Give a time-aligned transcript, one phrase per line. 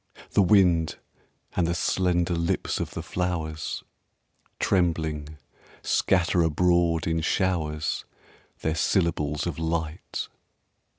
[0.31, 0.97] The wind
[1.55, 3.83] and the slender lips of the flowers,
[4.59, 5.37] Trembling,
[5.83, 8.03] scatter abroad in showers
[8.61, 10.27] Their syllables of light.